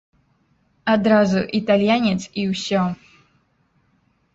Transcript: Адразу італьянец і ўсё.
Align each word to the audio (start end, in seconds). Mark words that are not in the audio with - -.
Адразу 0.93 1.39
італьянец 1.61 2.19
і 2.25 2.49
ўсё. 2.51 2.81